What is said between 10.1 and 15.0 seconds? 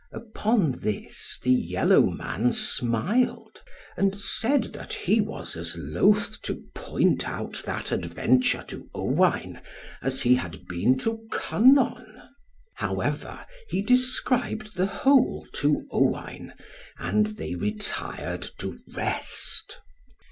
he had been to Kynon. However he described the